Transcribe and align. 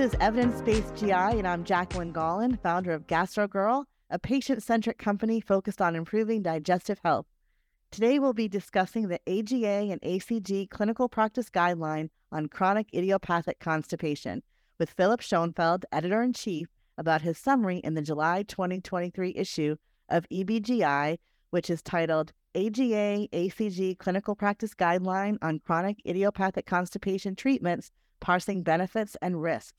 is 0.00 0.16
Evidence 0.18 0.62
Based 0.62 0.96
GI, 0.96 1.12
and 1.12 1.46
I'm 1.46 1.62
Jacqueline 1.62 2.10
Gaulin, 2.10 2.58
founder 2.62 2.92
of 2.92 3.06
GastroGirl, 3.06 3.84
a 4.08 4.18
patient 4.18 4.62
centric 4.62 4.96
company 4.96 5.42
focused 5.42 5.82
on 5.82 5.94
improving 5.94 6.40
digestive 6.40 6.98
health. 7.04 7.26
Today, 7.90 8.18
we'll 8.18 8.32
be 8.32 8.48
discussing 8.48 9.08
the 9.08 9.20
AGA 9.26 9.92
and 9.92 10.00
ACG 10.00 10.70
clinical 10.70 11.10
practice 11.10 11.50
guideline 11.50 12.08
on 12.32 12.46
chronic 12.46 12.88
idiopathic 12.94 13.60
constipation 13.60 14.42
with 14.78 14.88
Philip 14.88 15.20
Schoenfeld, 15.20 15.84
editor 15.92 16.22
in 16.22 16.32
chief, 16.32 16.68
about 16.96 17.20
his 17.20 17.36
summary 17.36 17.80
in 17.80 17.92
the 17.92 18.00
July 18.00 18.42
2023 18.44 19.34
issue 19.36 19.76
of 20.08 20.26
EBGI, 20.32 21.18
which 21.50 21.68
is 21.68 21.82
titled 21.82 22.32
AGA 22.54 23.28
ACG 23.34 23.98
Clinical 23.98 24.34
Practice 24.34 24.72
Guideline 24.72 25.36
on 25.42 25.58
Chronic 25.58 25.98
Idiopathic 26.06 26.64
Constipation 26.64 27.36
Treatments 27.36 27.90
Parsing 28.18 28.62
Benefits 28.62 29.14
and 29.20 29.42
Risks. 29.42 29.74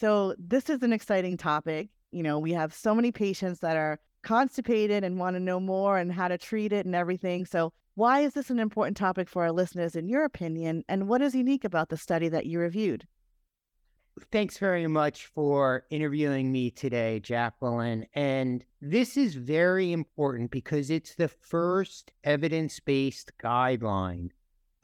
So, 0.00 0.34
this 0.38 0.70
is 0.70 0.82
an 0.82 0.92
exciting 0.92 1.36
topic. 1.36 1.88
You 2.12 2.22
know, 2.22 2.38
we 2.38 2.52
have 2.52 2.72
so 2.72 2.94
many 2.94 3.10
patients 3.10 3.60
that 3.60 3.76
are 3.76 3.98
constipated 4.22 5.02
and 5.04 5.18
want 5.18 5.34
to 5.34 5.40
know 5.40 5.58
more 5.58 5.98
and 5.98 6.12
how 6.12 6.28
to 6.28 6.38
treat 6.38 6.72
it 6.72 6.86
and 6.86 6.94
everything. 6.94 7.44
So, 7.44 7.72
why 7.94 8.20
is 8.20 8.32
this 8.32 8.50
an 8.50 8.60
important 8.60 8.96
topic 8.96 9.28
for 9.28 9.42
our 9.42 9.50
listeners, 9.50 9.96
in 9.96 10.08
your 10.08 10.24
opinion? 10.24 10.84
And 10.88 11.08
what 11.08 11.20
is 11.20 11.34
unique 11.34 11.64
about 11.64 11.88
the 11.88 11.96
study 11.96 12.28
that 12.28 12.46
you 12.46 12.60
reviewed? 12.60 13.06
Thanks 14.30 14.58
very 14.58 14.86
much 14.86 15.26
for 15.26 15.84
interviewing 15.90 16.52
me 16.52 16.70
today, 16.70 17.20
Jacqueline. 17.20 18.06
And 18.14 18.64
this 18.80 19.16
is 19.16 19.34
very 19.34 19.92
important 19.92 20.50
because 20.50 20.90
it's 20.90 21.14
the 21.14 21.24
mm-hmm. 21.24 21.40
first 21.40 22.12
evidence 22.24 22.78
based 22.80 23.32
guideline 23.42 24.30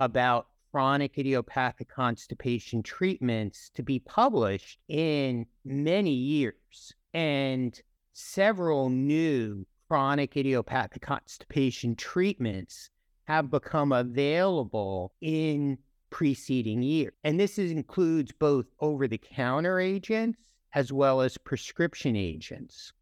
about 0.01 0.49
chronic 0.75 1.17
idiopathic 1.17 1.89
constipation 1.89 2.83
treatments 2.83 3.71
to 3.77 3.81
be 3.81 4.01
published 4.01 4.81
in 4.89 5.47
many 5.65 6.11
years. 6.11 6.93
And 7.13 7.81
several 8.13 8.91
new 8.91 9.65
chronic 9.87 10.37
idiopathic 10.37 11.01
constipation 11.01 11.95
treatments 11.95 12.91
have 13.29 13.53
become 13.53 13.93
available 13.93 15.13
in 15.21 15.79
preceding 16.11 16.83
years. 16.83 17.13
And 17.23 17.39
this 17.39 17.57
is, 17.57 17.71
includes 17.71 18.33
both 18.33 18.67
over 18.81 19.07
the 19.07 19.19
counter 19.19 19.79
agents 19.79 20.41
as 20.75 20.93
well 20.93 21.21
as 21.21 21.39
prescription 21.39 22.17
agents. 22.17 22.93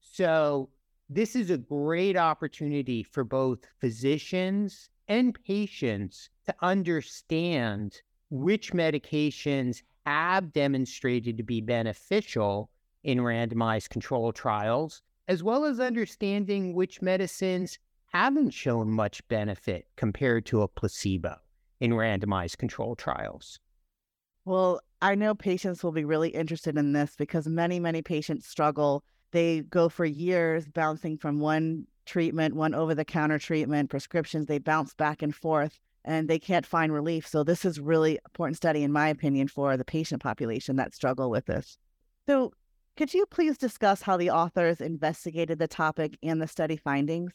So, 0.00 0.70
this 1.10 1.36
is 1.36 1.50
a 1.50 1.58
great 1.58 2.16
opportunity 2.16 3.02
for 3.02 3.24
both 3.24 3.58
physicians 3.78 4.88
and 5.08 5.36
patients 5.44 6.30
to 6.46 6.54
understand 6.60 8.00
which 8.30 8.72
medications 8.72 9.82
have 10.06 10.52
demonstrated 10.52 11.36
to 11.36 11.42
be 11.42 11.60
beneficial 11.60 12.70
in 13.02 13.18
randomized 13.18 13.90
control 13.90 14.32
trials, 14.32 15.02
as 15.28 15.42
well 15.42 15.64
as 15.64 15.80
understanding 15.80 16.74
which 16.74 17.02
medicines 17.02 17.78
haven't 18.12 18.50
shown 18.50 18.90
much 18.90 19.26
benefit 19.28 19.86
compared 19.96 20.46
to 20.46 20.62
a 20.62 20.68
placebo 20.68 21.36
in 21.80 21.92
randomized 21.92 22.58
control 22.58 22.94
trials. 22.94 23.58
Well, 24.44 24.80
I 25.00 25.14
know 25.14 25.34
patients 25.34 25.82
will 25.82 25.92
be 25.92 26.04
really 26.04 26.30
interested 26.30 26.76
in 26.78 26.92
this 26.92 27.16
because 27.16 27.46
many, 27.46 27.80
many 27.80 28.02
patients 28.02 28.46
struggle. 28.46 29.04
They 29.32 29.62
go 29.62 29.88
for 29.88 30.04
years 30.04 30.68
bouncing 30.68 31.18
from 31.18 31.40
one 31.40 31.86
treatment, 32.04 32.54
one 32.54 32.74
over 32.74 32.94
the 32.94 33.04
counter 33.04 33.38
treatment, 33.38 33.90
prescriptions, 33.90 34.46
they 34.46 34.58
bounce 34.58 34.94
back 34.94 35.22
and 35.22 35.34
forth 35.34 35.80
and 36.04 36.28
they 36.28 36.38
can't 36.38 36.66
find 36.66 36.92
relief. 36.92 37.26
So 37.26 37.44
this 37.44 37.64
is 37.64 37.80
really 37.80 38.18
important 38.26 38.56
study, 38.56 38.82
in 38.82 38.92
my 38.92 39.08
opinion, 39.08 39.48
for 39.48 39.76
the 39.76 39.84
patient 39.84 40.22
population 40.22 40.76
that 40.76 40.94
struggle 40.94 41.30
with 41.30 41.46
this. 41.46 41.78
So 42.28 42.52
could 42.96 43.12
you 43.12 43.26
please 43.26 43.58
discuss 43.58 44.02
how 44.02 44.16
the 44.16 44.30
authors 44.30 44.80
investigated 44.80 45.58
the 45.58 45.66
topic 45.66 46.18
and 46.22 46.40
the 46.40 46.46
study 46.46 46.76
findings? 46.76 47.32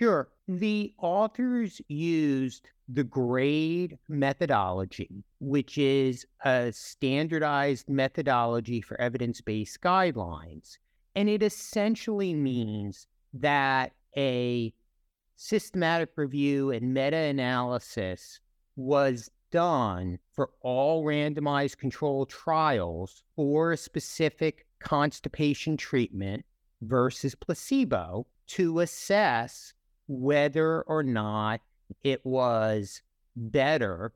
Sure. 0.00 0.28
The 0.48 0.92
authors 0.98 1.80
used 1.88 2.68
the 2.88 3.04
GRADE 3.04 3.98
methodology, 4.08 5.24
which 5.38 5.78
is 5.78 6.26
a 6.44 6.72
standardized 6.72 7.88
methodology 7.88 8.80
for 8.80 9.00
evidence 9.00 9.40
based 9.40 9.80
guidelines. 9.80 10.78
And 11.14 11.28
it 11.28 11.42
essentially 11.42 12.34
means 12.34 13.06
that 13.34 13.92
a 14.16 14.72
systematic 15.36 16.10
review 16.16 16.70
and 16.70 16.94
meta 16.94 17.16
analysis 17.16 18.40
was 18.76 19.30
done 19.50 20.18
for 20.32 20.50
all 20.62 21.04
randomized 21.04 21.78
controlled 21.78 22.28
trials 22.28 23.22
for 23.36 23.72
a 23.72 23.76
specific 23.76 24.66
constipation 24.80 25.76
treatment 25.76 26.44
versus 26.82 27.34
placebo 27.34 28.26
to 28.46 28.80
assess 28.80 29.74
whether 30.06 30.82
or 30.82 31.02
not 31.02 31.60
it 32.02 32.24
was 32.24 33.02
better 33.36 34.12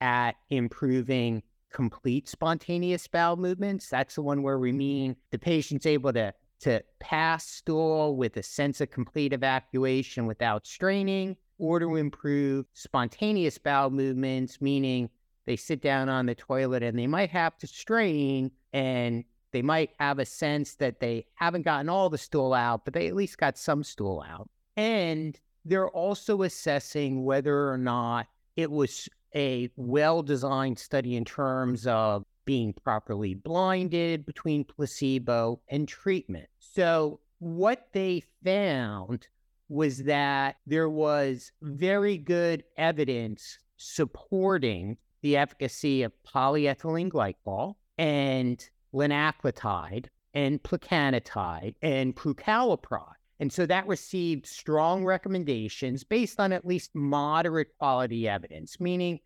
at 0.00 0.36
improving 0.50 1.42
complete 1.72 2.28
spontaneous 2.28 3.06
bowel 3.08 3.36
movements. 3.36 3.88
That's 3.88 4.14
the 4.14 4.22
one 4.22 4.42
where 4.42 4.58
we 4.58 4.72
mean 4.72 5.16
the 5.30 5.38
patient's 5.38 5.86
able 5.86 6.12
to 6.12 6.32
to 6.60 6.82
pass 7.00 7.46
stool 7.46 8.16
with 8.16 8.36
a 8.36 8.42
sense 8.42 8.80
of 8.80 8.90
complete 8.90 9.32
evacuation 9.32 10.26
without 10.26 10.66
straining, 10.66 11.36
or 11.58 11.78
to 11.78 11.96
improve 11.96 12.66
spontaneous 12.72 13.58
bowel 13.58 13.90
movements, 13.90 14.60
meaning 14.60 15.10
they 15.46 15.56
sit 15.56 15.80
down 15.80 16.08
on 16.08 16.26
the 16.26 16.34
toilet 16.34 16.82
and 16.82 16.98
they 16.98 17.06
might 17.06 17.30
have 17.30 17.56
to 17.58 17.66
strain 17.66 18.50
and 18.72 19.24
they 19.50 19.62
might 19.62 19.90
have 19.98 20.18
a 20.18 20.24
sense 20.24 20.74
that 20.74 21.00
they 21.00 21.24
haven't 21.34 21.62
gotten 21.62 21.88
all 21.88 22.10
the 22.10 22.18
stool 22.18 22.52
out, 22.52 22.84
but 22.84 22.92
they 22.92 23.08
at 23.08 23.16
least 23.16 23.38
got 23.38 23.56
some 23.56 23.82
stool 23.82 24.22
out. 24.28 24.48
And 24.76 25.38
they're 25.64 25.88
also 25.88 26.42
assessing 26.42 27.24
whether 27.24 27.70
or 27.70 27.78
not 27.78 28.26
it 28.56 28.70
was 28.70 29.08
a 29.34 29.70
well 29.76 30.22
designed 30.22 30.78
study 30.78 31.16
in 31.16 31.24
terms 31.24 31.86
of 31.86 32.24
being 32.48 32.72
properly 32.72 33.34
blinded 33.34 34.24
between 34.24 34.64
placebo 34.64 35.60
and 35.68 35.86
treatment. 35.86 36.48
So, 36.58 37.20
what 37.40 37.88
they 37.92 38.22
found 38.42 39.28
was 39.68 40.04
that 40.04 40.56
there 40.66 40.88
was 40.88 41.52
very 41.60 42.16
good 42.16 42.64
evidence 42.78 43.58
supporting 43.76 44.96
the 45.20 45.36
efficacy 45.36 46.02
of 46.02 46.12
polyethylene 46.26 47.10
glycol 47.10 47.74
and 47.98 48.66
linaclotide 48.94 50.06
and 50.32 50.62
plecanatide 50.62 51.74
and 51.82 52.16
prucalopride. 52.16 53.12
And 53.40 53.52
so 53.52 53.66
that 53.66 53.86
received 53.86 54.46
strong 54.46 55.04
recommendations 55.04 56.02
based 56.02 56.40
on 56.40 56.54
at 56.54 56.64
least 56.64 56.94
moderate 56.94 57.76
quality 57.76 58.26
evidence, 58.26 58.80
meaning 58.80 59.20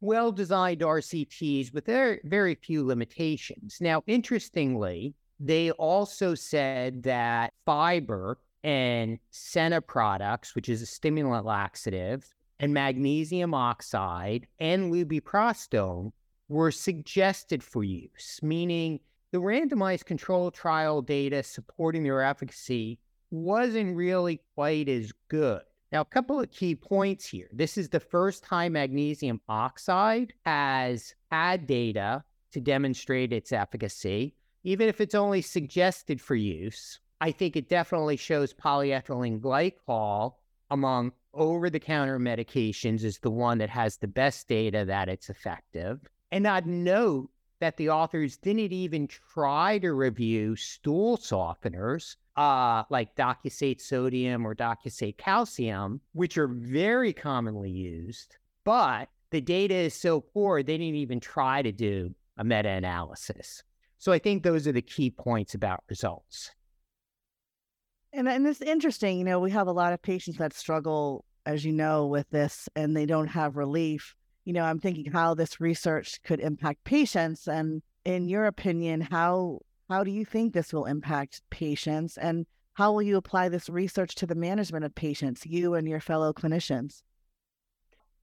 well 0.00 0.32
designed 0.32 0.80
RCTs 0.80 1.72
with 1.72 1.86
very, 1.86 2.20
very 2.24 2.54
few 2.54 2.84
limitations. 2.84 3.78
Now, 3.80 4.02
interestingly, 4.06 5.14
they 5.40 5.70
also 5.72 6.34
said 6.34 7.02
that 7.04 7.52
fiber 7.64 8.38
and 8.64 9.18
Senna 9.30 9.80
products, 9.80 10.54
which 10.54 10.68
is 10.68 10.82
a 10.82 10.86
stimulant 10.86 11.46
laxative, 11.46 12.26
and 12.58 12.72
magnesium 12.72 13.54
oxide 13.54 14.46
and 14.58 14.92
lubiprostone 14.92 16.10
were 16.48 16.70
suggested 16.70 17.62
for 17.62 17.84
use, 17.84 18.40
meaning 18.42 19.00
the 19.32 19.38
randomized 19.38 20.06
control 20.06 20.50
trial 20.50 21.02
data 21.02 21.42
supporting 21.42 22.02
their 22.02 22.22
efficacy 22.22 22.98
wasn't 23.30 23.96
really 23.96 24.40
quite 24.54 24.88
as 24.88 25.12
good. 25.28 25.62
Now, 25.96 26.02
a 26.02 26.04
couple 26.04 26.38
of 26.38 26.50
key 26.50 26.74
points 26.74 27.24
here. 27.24 27.48
This 27.54 27.78
is 27.78 27.88
the 27.88 28.00
first 28.00 28.44
time 28.44 28.74
magnesium 28.74 29.40
oxide 29.48 30.34
has 30.44 31.14
had 31.30 31.66
data 31.66 32.22
to 32.52 32.60
demonstrate 32.60 33.32
its 33.32 33.50
efficacy, 33.50 34.34
even 34.62 34.90
if 34.90 35.00
it's 35.00 35.14
only 35.14 35.40
suggested 35.40 36.20
for 36.20 36.34
use. 36.34 37.00
I 37.22 37.32
think 37.32 37.56
it 37.56 37.70
definitely 37.70 38.18
shows 38.18 38.52
polyethylene 38.52 39.40
glycol 39.40 40.34
among 40.70 41.12
over 41.32 41.70
the 41.70 41.80
counter 41.80 42.18
medications 42.18 43.02
is 43.02 43.18
the 43.20 43.30
one 43.30 43.56
that 43.56 43.70
has 43.70 43.96
the 43.96 44.06
best 44.06 44.48
data 44.48 44.84
that 44.84 45.08
it's 45.08 45.30
effective. 45.30 46.06
And 46.30 46.46
I'd 46.46 46.66
note 46.66 47.30
that 47.60 47.78
the 47.78 47.88
authors 47.88 48.36
didn't 48.36 48.70
even 48.70 49.08
try 49.08 49.78
to 49.78 49.94
review 49.94 50.56
stool 50.56 51.16
softeners 51.16 52.16
uh, 52.36 52.84
like 52.90 53.14
docusate 53.16 53.80
sodium 53.80 54.46
or 54.46 54.54
docusate 54.54 55.16
calcium, 55.16 56.00
which 56.12 56.36
are 56.36 56.48
very 56.48 57.12
commonly 57.12 57.70
used, 57.70 58.36
but 58.64 59.08
the 59.30 59.40
data 59.40 59.74
is 59.74 59.94
so 59.94 60.20
poor, 60.20 60.62
they 60.62 60.78
didn't 60.78 60.96
even 60.96 61.18
try 61.18 61.62
to 61.62 61.72
do 61.72 62.14
a 62.36 62.44
meta 62.44 62.68
analysis. 62.68 63.62
So 63.98 64.12
I 64.12 64.18
think 64.18 64.42
those 64.42 64.66
are 64.66 64.72
the 64.72 64.82
key 64.82 65.10
points 65.10 65.54
about 65.54 65.82
results. 65.88 66.50
And, 68.12 68.28
and 68.28 68.46
it's 68.46 68.60
interesting, 68.60 69.18
you 69.18 69.24
know, 69.24 69.40
we 69.40 69.50
have 69.50 69.66
a 69.66 69.72
lot 69.72 69.92
of 69.92 70.02
patients 70.02 70.38
that 70.38 70.52
struggle, 70.54 71.24
as 71.44 71.64
you 71.64 71.72
know, 71.72 72.06
with 72.06 72.28
this 72.30 72.68
and 72.76 72.96
they 72.96 73.06
don't 73.06 73.28
have 73.28 73.56
relief. 73.56 74.14
you 74.46 74.52
know, 74.52 74.62
I'm 74.62 74.78
thinking 74.78 75.10
how 75.12 75.34
this 75.34 75.60
research 75.60 76.22
could 76.22 76.40
impact 76.40 76.84
patients. 76.84 77.48
And 77.48 77.82
in 78.04 78.28
your 78.28 78.46
opinion, 78.46 79.00
how 79.00 79.58
how 79.88 80.04
do 80.04 80.10
you 80.10 80.24
think 80.24 80.52
this 80.52 80.72
will 80.72 80.86
impact 80.86 81.42
patients 81.50 82.18
and 82.18 82.46
how 82.74 82.92
will 82.92 83.02
you 83.02 83.16
apply 83.16 83.48
this 83.48 83.68
research 83.68 84.14
to 84.16 84.26
the 84.26 84.34
management 84.34 84.84
of 84.84 84.94
patients, 84.94 85.46
you 85.46 85.74
and 85.74 85.88
your 85.88 86.00
fellow 86.00 86.32
clinicians? 86.32 87.02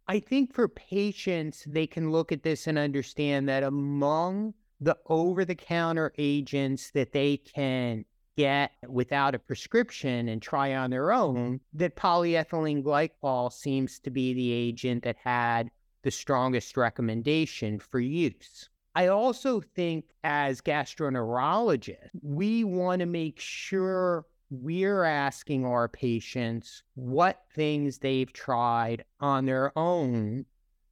I 0.08 0.20
think 0.20 0.54
for 0.54 0.68
patients, 0.68 1.64
they 1.66 1.88
can 1.88 2.12
look 2.12 2.32
at 2.32 2.44
this 2.44 2.68
and 2.68 2.78
understand 2.78 3.48
that 3.50 3.64
among 3.64 4.54
the 4.82 4.98
over 5.08 5.46
the 5.46 5.56
counter 5.56 6.14
agents 6.18 6.92
that 6.92 7.14
they 7.14 7.38
can 7.38 8.04
get 8.36 8.72
without 8.88 9.34
a 9.34 9.40
prescription 9.40 10.28
and 10.28 10.42
try 10.42 10.76
on 10.76 10.90
their 10.90 11.12
own, 11.12 11.36
mm-hmm. 11.36 11.78
that 11.78 11.96
polyethylene 11.96 12.84
glycol 12.84 13.52
seems 13.52 14.00
to 14.00 14.10
be 14.10 14.34
the 14.34 14.52
agent 14.52 15.04
that 15.04 15.16
had 15.24 15.72
the 16.04 16.12
strongest 16.12 16.76
recommendation 16.76 17.80
for 17.80 18.00
use. 18.00 18.70
I 18.96 19.08
also 19.08 19.62
think 19.62 20.06
as 20.24 20.62
gastroenterologists, 20.62 22.10
we 22.22 22.64
want 22.64 23.00
to 23.00 23.06
make 23.06 23.40
sure 23.40 24.26
we're 24.50 25.04
asking 25.04 25.66
our 25.66 25.88
patients 25.88 26.84
what 26.94 27.42
things 27.56 27.98
they've 27.98 28.32
tried 28.32 29.04
on 29.20 29.46
their 29.46 29.72
own 29.78 30.46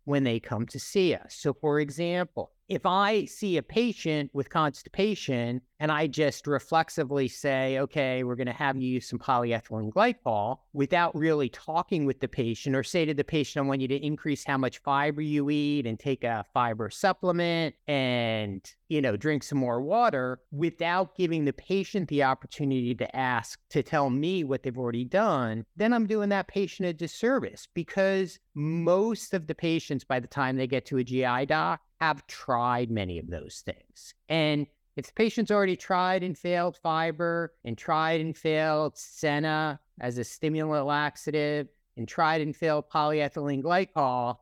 when 0.05 0.23
they 0.23 0.39
come 0.39 0.65
to 0.67 0.79
see 0.79 1.13
us. 1.13 1.35
So, 1.35 1.53
for 1.53 1.79
example, 1.79 2.51
if 2.71 2.85
I 2.85 3.25
see 3.25 3.57
a 3.57 3.61
patient 3.61 4.29
with 4.33 4.49
constipation 4.49 5.59
and 5.81 5.91
I 5.91 6.07
just 6.07 6.47
reflexively 6.47 7.27
say, 7.27 7.79
okay, 7.79 8.23
we're 8.23 8.37
going 8.37 8.47
to 8.47 8.53
have 8.53 8.77
you 8.77 8.87
use 8.87 9.09
some 9.09 9.19
polyethylene 9.19 9.91
glycol 9.91 10.59
without 10.71 11.13
really 11.13 11.49
talking 11.49 12.05
with 12.05 12.21
the 12.21 12.29
patient 12.29 12.73
or 12.73 12.83
say 12.83 13.03
to 13.03 13.13
the 13.13 13.25
patient, 13.25 13.65
I 13.65 13.67
want 13.67 13.81
you 13.81 13.89
to 13.89 14.05
increase 14.05 14.45
how 14.45 14.57
much 14.57 14.77
fiber 14.77 15.21
you 15.21 15.49
eat 15.49 15.85
and 15.85 15.99
take 15.99 16.23
a 16.23 16.45
fiber 16.53 16.89
supplement 16.89 17.75
and, 17.89 18.61
you 18.91 19.01
know, 19.01 19.15
drink 19.15 19.41
some 19.41 19.57
more 19.57 19.81
water 19.81 20.41
without 20.51 21.15
giving 21.15 21.45
the 21.45 21.53
patient 21.53 22.09
the 22.09 22.23
opportunity 22.23 22.93
to 22.93 23.15
ask 23.15 23.57
to 23.69 23.81
tell 23.81 24.09
me 24.09 24.43
what 24.43 24.63
they've 24.63 24.77
already 24.77 25.05
done, 25.05 25.65
then 25.77 25.93
I'm 25.93 26.05
doing 26.05 26.27
that 26.27 26.49
patient 26.49 26.89
a 26.89 26.93
disservice 26.93 27.69
because 27.73 28.37
most 28.53 29.33
of 29.33 29.47
the 29.47 29.55
patients, 29.55 30.03
by 30.03 30.19
the 30.19 30.27
time 30.27 30.57
they 30.57 30.67
get 30.67 30.85
to 30.87 30.97
a 30.97 31.05
GI 31.05 31.45
doc, 31.45 31.79
have 32.01 32.27
tried 32.27 32.91
many 32.91 33.17
of 33.17 33.29
those 33.29 33.63
things. 33.65 34.13
And 34.27 34.67
if 34.97 35.07
the 35.07 35.13
patient's 35.13 35.51
already 35.51 35.77
tried 35.77 36.21
and 36.21 36.37
failed 36.37 36.75
fiber 36.75 37.53
and 37.63 37.77
tried 37.77 38.19
and 38.19 38.35
failed 38.35 38.97
Senna 38.97 39.79
as 40.01 40.17
a 40.17 40.25
stimulant 40.25 40.85
laxative 40.85 41.69
and 41.95 42.09
tried 42.09 42.41
and 42.41 42.53
failed 42.53 42.89
polyethylene 42.89 43.63
glycol, 43.63 44.39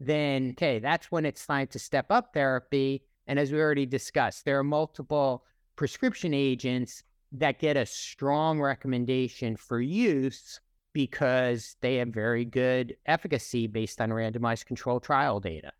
then 0.00 0.50
okay, 0.50 0.80
that's 0.80 1.10
when 1.10 1.24
it's 1.24 1.46
time 1.46 1.68
to 1.68 1.78
step 1.78 2.10
up 2.10 2.34
therapy. 2.34 3.02
And 3.26 3.38
as 3.38 3.52
we 3.52 3.60
already 3.60 3.86
discussed, 3.86 4.44
there 4.44 4.58
are 4.58 4.64
multiple 4.64 5.44
prescription 5.74 6.32
agents 6.32 7.02
that 7.32 7.58
get 7.58 7.76
a 7.76 7.86
strong 7.86 8.60
recommendation 8.60 9.56
for 9.56 9.80
use 9.80 10.60
because 10.92 11.76
they 11.82 11.96
have 11.96 12.08
very 12.08 12.44
good 12.44 12.96
efficacy 13.04 13.66
based 13.66 14.00
on 14.00 14.10
randomized 14.10 14.64
control 14.64 15.00
trial 15.00 15.40
data. 15.40 15.72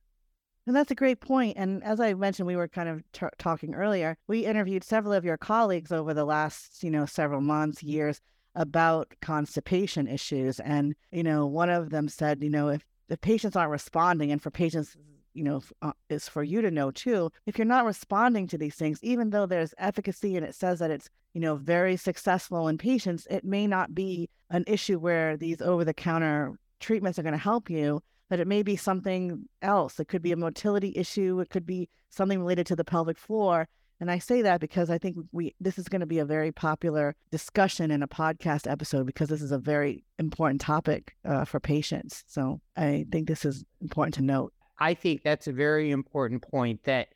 And 0.66 0.74
that's 0.74 0.90
a 0.90 0.96
great 0.96 1.20
point. 1.20 1.56
And 1.56 1.82
as 1.84 2.00
I 2.00 2.12
mentioned, 2.14 2.48
we 2.48 2.56
were 2.56 2.68
kind 2.68 2.88
of 2.88 3.02
t- 3.12 3.26
talking 3.38 3.74
earlier. 3.74 4.18
We 4.26 4.44
interviewed 4.44 4.82
several 4.82 5.14
of 5.14 5.24
your 5.24 5.38
colleagues 5.38 5.92
over 5.92 6.12
the 6.12 6.24
last, 6.24 6.82
you 6.82 6.90
know, 6.90 7.06
several 7.06 7.40
months, 7.40 7.82
years 7.82 8.20
about 8.56 9.14
constipation 9.22 10.08
issues. 10.08 10.58
And, 10.58 10.96
you 11.12 11.22
know, 11.22 11.46
one 11.46 11.70
of 11.70 11.90
them 11.90 12.08
said, 12.08 12.42
you 12.42 12.50
know, 12.50 12.68
if 12.68 12.84
the 13.08 13.16
patients 13.16 13.54
aren't 13.54 13.70
responding, 13.70 14.32
and 14.32 14.42
for 14.42 14.50
patients, 14.50 14.96
you 15.36 15.44
know, 15.44 15.62
uh, 15.82 15.92
is 16.08 16.28
for 16.28 16.42
you 16.42 16.62
to 16.62 16.70
know 16.70 16.90
too, 16.90 17.30
if 17.46 17.58
you're 17.58 17.64
not 17.64 17.84
responding 17.84 18.46
to 18.48 18.58
these 18.58 18.74
things, 18.74 18.98
even 19.02 19.30
though 19.30 19.46
there's 19.46 19.74
efficacy 19.78 20.36
and 20.36 20.44
it 20.44 20.54
says 20.54 20.78
that 20.78 20.90
it's, 20.90 21.08
you 21.34 21.40
know, 21.40 21.56
very 21.56 21.96
successful 21.96 22.68
in 22.68 22.78
patients, 22.78 23.26
it 23.30 23.44
may 23.44 23.66
not 23.66 23.94
be 23.94 24.28
an 24.50 24.64
issue 24.66 24.98
where 24.98 25.36
these 25.36 25.60
over 25.60 25.84
the 25.84 25.94
counter 25.94 26.58
treatments 26.80 27.18
are 27.18 27.22
going 27.22 27.32
to 27.32 27.38
help 27.38 27.68
you 27.68 28.02
that 28.28 28.40
it 28.40 28.48
may 28.48 28.62
be 28.62 28.76
something 28.76 29.48
else. 29.62 30.00
It 30.00 30.08
could 30.08 30.22
be 30.22 30.32
a 30.32 30.36
motility 30.36 30.92
issue. 30.96 31.38
It 31.40 31.50
could 31.50 31.66
be 31.66 31.88
something 32.10 32.40
related 32.40 32.66
to 32.66 32.76
the 32.76 32.84
pelvic 32.84 33.18
floor. 33.18 33.68
And 34.00 34.10
I 34.10 34.18
say 34.18 34.42
that 34.42 34.60
because 34.60 34.90
I 34.90 34.98
think 34.98 35.16
we 35.32 35.54
this 35.58 35.78
is 35.78 35.88
going 35.88 36.00
to 36.00 36.06
be 36.06 36.18
a 36.18 36.24
very 36.24 36.52
popular 36.52 37.14
discussion 37.30 37.90
in 37.90 38.02
a 38.02 38.08
podcast 38.08 38.70
episode 38.70 39.06
because 39.06 39.28
this 39.28 39.40
is 39.40 39.52
a 39.52 39.58
very 39.58 40.04
important 40.18 40.60
topic 40.60 41.16
uh, 41.24 41.44
for 41.46 41.60
patients. 41.60 42.22
So 42.26 42.60
I 42.76 43.06
think 43.10 43.26
this 43.26 43.44
is 43.44 43.64
important 43.80 44.14
to 44.16 44.22
note. 44.22 44.52
I 44.78 44.94
think 44.94 45.22
that's 45.22 45.46
a 45.46 45.52
very 45.52 45.90
important 45.90 46.42
point 46.42 46.84
that 46.84 47.08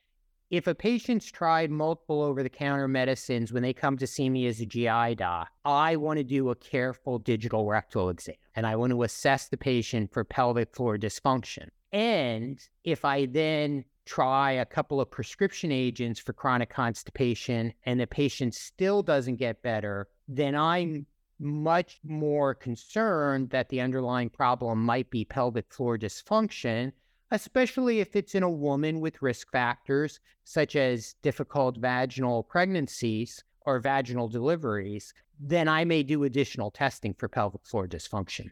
if 0.50 0.66
a 0.66 0.74
patient's 0.74 1.26
tried 1.26 1.70
multiple 1.70 2.22
over 2.22 2.42
the 2.42 2.48
counter 2.48 2.88
medicines 2.88 3.52
when 3.52 3.62
they 3.62 3.72
come 3.72 3.96
to 3.98 4.06
see 4.06 4.28
me 4.28 4.46
as 4.46 4.60
a 4.60 4.66
GI 4.66 5.14
doc, 5.14 5.48
I 5.64 5.94
want 5.96 6.18
to 6.18 6.24
do 6.24 6.50
a 6.50 6.56
careful 6.56 7.20
digital 7.20 7.66
rectal 7.66 8.08
exam 8.08 8.34
and 8.56 8.66
I 8.66 8.74
want 8.74 8.90
to 8.90 9.02
assess 9.04 9.48
the 9.48 9.56
patient 9.56 10.12
for 10.12 10.24
pelvic 10.24 10.74
floor 10.74 10.98
dysfunction. 10.98 11.68
And 11.92 12.60
if 12.82 13.04
I 13.04 13.26
then 13.26 13.84
try 14.06 14.52
a 14.52 14.66
couple 14.66 15.00
of 15.00 15.10
prescription 15.10 15.70
agents 15.70 16.18
for 16.18 16.32
chronic 16.32 16.70
constipation 16.70 17.72
and 17.84 18.00
the 18.00 18.08
patient 18.08 18.54
still 18.54 19.04
doesn't 19.04 19.36
get 19.36 19.62
better, 19.62 20.08
then 20.26 20.56
I'm 20.56 21.06
much 21.38 22.00
more 22.04 22.54
concerned 22.54 23.50
that 23.50 23.68
the 23.68 23.80
underlying 23.80 24.30
problem 24.30 24.84
might 24.84 25.10
be 25.10 25.24
pelvic 25.24 25.72
floor 25.72 25.96
dysfunction 25.96 26.92
especially 27.30 28.00
if 28.00 28.16
it's 28.16 28.34
in 28.34 28.42
a 28.42 28.50
woman 28.50 29.00
with 29.00 29.22
risk 29.22 29.50
factors 29.50 30.20
such 30.44 30.76
as 30.76 31.14
difficult 31.22 31.76
vaginal 31.76 32.42
pregnancies 32.42 33.42
or 33.66 33.78
vaginal 33.78 34.28
deliveries, 34.28 35.12
then 35.38 35.68
I 35.68 35.84
may 35.84 36.02
do 36.02 36.24
additional 36.24 36.70
testing 36.70 37.14
for 37.14 37.28
pelvic 37.28 37.64
floor 37.64 37.86
dysfunction. 37.86 38.50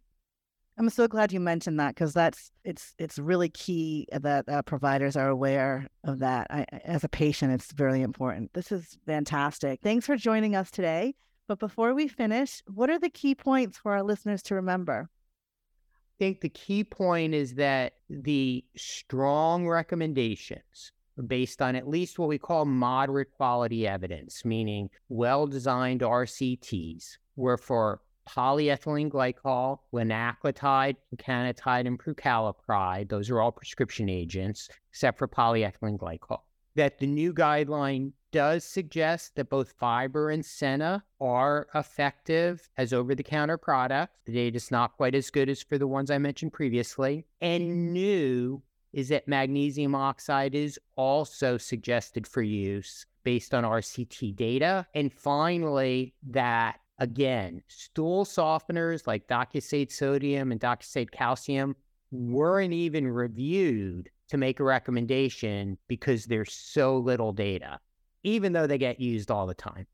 I'm 0.78 0.90
so 0.90 1.08
glad 1.08 1.32
you 1.32 1.40
mentioned 1.40 1.80
that 1.80 1.96
because 1.96 2.14
that's 2.14 2.52
it's 2.64 2.94
it's 2.98 3.18
really 3.18 3.48
key 3.48 4.06
that 4.12 4.48
uh, 4.48 4.62
providers 4.62 5.16
are 5.16 5.28
aware 5.28 5.88
of 6.04 6.20
that. 6.20 6.46
I, 6.50 6.66
as 6.84 7.02
a 7.02 7.08
patient, 7.08 7.52
it's 7.52 7.72
very 7.72 8.00
important. 8.00 8.52
This 8.54 8.70
is 8.70 8.96
fantastic. 9.04 9.80
Thanks 9.82 10.06
for 10.06 10.16
joining 10.16 10.54
us 10.54 10.70
today. 10.70 11.16
But 11.48 11.58
before 11.58 11.94
we 11.94 12.06
finish, 12.06 12.62
what 12.72 12.90
are 12.90 12.98
the 12.98 13.10
key 13.10 13.34
points 13.34 13.76
for 13.76 13.92
our 13.92 14.04
listeners 14.04 14.40
to 14.44 14.54
remember? 14.54 15.08
Think 16.18 16.40
the 16.40 16.48
key 16.48 16.82
point 16.82 17.34
is 17.34 17.54
that 17.54 17.94
the 18.10 18.64
strong 18.76 19.68
recommendations 19.68 20.92
based 21.26 21.60
on 21.62 21.74
at 21.74 21.88
least 21.88 22.18
what 22.18 22.28
we 22.28 22.38
call 22.38 22.64
moderate 22.64 23.32
quality 23.32 23.86
evidence, 23.86 24.44
meaning 24.44 24.88
well 25.08 25.46
designed 25.46 26.00
RCTs, 26.00 27.18
were 27.36 27.56
for 27.56 28.00
polyethylene 28.28 29.10
glycol, 29.10 29.78
linaclotide, 29.92 30.96
plecanatide, 31.14 31.86
and 31.86 31.98
prucalopride. 31.98 33.08
Those 33.08 33.30
are 33.30 33.40
all 33.40 33.52
prescription 33.52 34.08
agents, 34.08 34.68
except 34.90 35.18
for 35.18 35.26
polyethylene 35.28 35.98
glycol. 35.98 36.40
That 36.74 36.98
the 36.98 37.06
new 37.06 37.32
guideline 37.32 38.12
does 38.32 38.64
suggest 38.64 39.36
that 39.36 39.50
both 39.50 39.72
fiber 39.78 40.30
and 40.30 40.44
Senna 40.44 41.04
are 41.20 41.68
effective 41.74 42.68
as 42.76 42.92
over 42.92 43.14
the 43.14 43.22
counter 43.22 43.56
products. 43.56 44.12
The 44.26 44.32
data 44.32 44.56
is 44.56 44.70
not 44.70 44.96
quite 44.96 45.14
as 45.14 45.30
good 45.30 45.48
as 45.48 45.62
for 45.62 45.78
the 45.78 45.86
ones 45.86 46.10
I 46.10 46.18
mentioned 46.18 46.52
previously. 46.52 47.26
And 47.40 47.92
new 47.92 48.62
is 48.92 49.08
that 49.08 49.28
magnesium 49.28 49.94
oxide 49.94 50.54
is 50.54 50.78
also 50.96 51.58
suggested 51.58 52.26
for 52.26 52.42
use 52.42 53.06
based 53.24 53.54
on 53.54 53.64
RCT 53.64 54.36
data. 54.36 54.86
And 54.94 55.12
finally, 55.12 56.14
that 56.30 56.80
again, 56.98 57.62
stool 57.68 58.24
softeners 58.24 59.06
like 59.06 59.28
docusate 59.28 59.92
sodium 59.92 60.52
and 60.52 60.60
docusate 60.60 61.10
calcium 61.10 61.76
weren't 62.10 62.72
even 62.72 63.06
reviewed 63.06 64.10
to 64.28 64.36
make 64.36 64.60
a 64.60 64.64
recommendation 64.64 65.78
because 65.88 66.26
there's 66.26 66.52
so 66.52 66.98
little 66.98 67.32
data 67.32 67.78
even 68.22 68.52
though 68.52 68.66
they 68.66 68.78
get 68.78 69.00
used 69.00 69.30
all 69.30 69.46
the 69.46 69.54
time. 69.54 69.86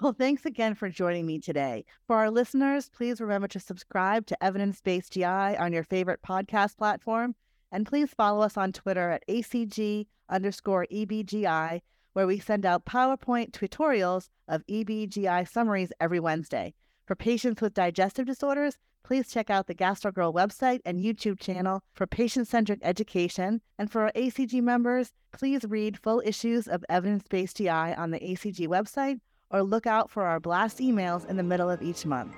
Well, 0.00 0.12
thanks 0.12 0.46
again 0.46 0.76
for 0.76 0.88
joining 0.88 1.26
me 1.26 1.40
today. 1.40 1.84
For 2.06 2.16
our 2.16 2.30
listeners, 2.30 2.88
please 2.88 3.20
remember 3.20 3.48
to 3.48 3.58
subscribe 3.58 4.26
to 4.26 4.44
Evidence 4.44 4.80
Based 4.80 5.12
GI 5.12 5.24
on 5.24 5.72
your 5.72 5.82
favorite 5.82 6.20
podcast 6.22 6.76
platform. 6.76 7.34
And 7.72 7.84
please 7.84 8.10
follow 8.16 8.42
us 8.42 8.56
on 8.56 8.72
Twitter 8.72 9.10
at 9.10 9.24
ACG 9.28 10.06
underscore 10.28 10.86
EBGI, 10.92 11.80
where 12.12 12.26
we 12.26 12.38
send 12.38 12.64
out 12.64 12.86
PowerPoint 12.86 13.50
tutorials 13.50 14.28
of 14.46 14.64
EBGI 14.66 15.48
summaries 15.48 15.92
every 16.00 16.20
Wednesday. 16.20 16.74
For 17.08 17.16
patients 17.16 17.62
with 17.62 17.72
digestive 17.72 18.26
disorders, 18.26 18.76
please 19.02 19.30
check 19.30 19.48
out 19.48 19.66
the 19.66 19.74
GastroGirl 19.74 20.34
website 20.34 20.80
and 20.84 21.02
YouTube 21.02 21.40
channel 21.40 21.80
for 21.94 22.06
patient 22.06 22.46
centric 22.48 22.80
education. 22.82 23.62
And 23.78 23.90
for 23.90 24.02
our 24.02 24.12
ACG 24.12 24.60
members, 24.60 25.14
please 25.32 25.64
read 25.66 25.98
full 25.98 26.22
issues 26.22 26.68
of 26.68 26.84
Evidence 26.90 27.24
Based 27.30 27.56
GI 27.56 27.70
on 27.70 28.10
the 28.10 28.20
ACG 28.20 28.68
website 28.68 29.20
or 29.50 29.62
look 29.62 29.86
out 29.86 30.10
for 30.10 30.24
our 30.24 30.38
blast 30.38 30.80
emails 30.80 31.26
in 31.26 31.38
the 31.38 31.42
middle 31.42 31.70
of 31.70 31.80
each 31.80 32.04
month. 32.04 32.34